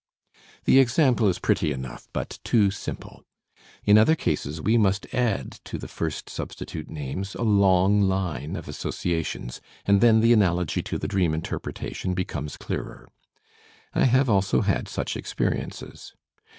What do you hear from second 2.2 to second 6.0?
too simple. In other cases we must add to the